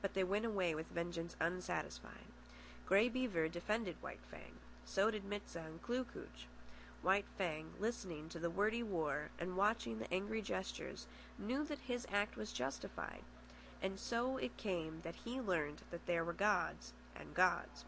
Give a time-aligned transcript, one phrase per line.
[0.00, 2.24] But they went away with vengeance unsatisfied.
[2.86, 4.56] Grey Beaver defended White Fang.
[4.86, 6.46] So did Mit sah and Kloo kooch.
[7.02, 12.06] White Fang, listening to the wordy war and watching the angry gestures, knew that his
[12.10, 13.24] act was justified.
[13.82, 17.84] And so it came that he learned there were gods and gods.